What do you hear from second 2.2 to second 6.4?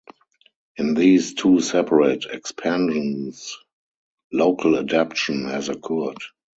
expansions local adaptation has occurred.